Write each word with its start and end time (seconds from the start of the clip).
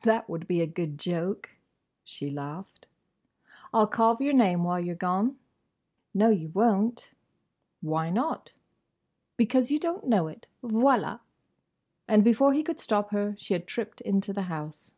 "That 0.00 0.30
would 0.30 0.48
be 0.48 0.62
a 0.62 0.66
good 0.66 0.96
joke!" 0.98 1.50
she 2.02 2.30
laughed. 2.30 2.86
"I 3.70 3.80
'll 3.82 3.86
carve 3.86 4.18
your 4.22 4.32
name 4.32 4.64
while 4.64 4.80
you 4.80 4.92
're 4.94 4.96
gone!" 4.96 5.36
"No, 6.14 6.30
you 6.30 6.48
won't!" 6.48 7.10
"Why 7.82 8.08
not?" 8.08 8.54
"Because 9.36 9.70
you 9.70 9.78
don't 9.78 10.06
know 10.08 10.26
it!—Voilà!" 10.26 11.20
And 12.08 12.24
before 12.24 12.54
he 12.54 12.62
could 12.62 12.80
stop 12.80 13.10
her 13.10 13.34
she 13.36 13.52
had 13.52 13.66
tripped 13.66 14.00
into 14.00 14.32
the 14.32 14.44
house. 14.48 14.94